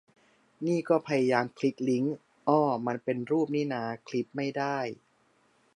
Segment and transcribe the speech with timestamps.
[0.65, 2.15] นี่ก็พยายามคลิกลิงก์
[2.45, 4.77] เอ้อ มันเป็นรูปนี่นา คลิปไม่ได้